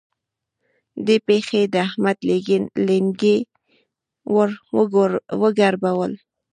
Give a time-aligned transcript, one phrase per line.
[1.05, 2.17] دې پېښې د احمد
[2.87, 3.37] لېنګي
[4.33, 4.49] ور
[5.41, 6.11] وګړبول.